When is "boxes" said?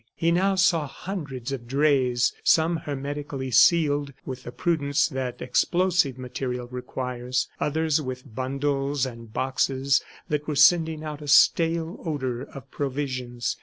9.31-10.01